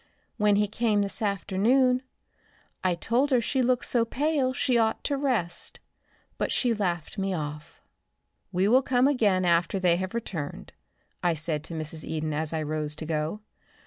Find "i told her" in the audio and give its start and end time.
2.83-3.39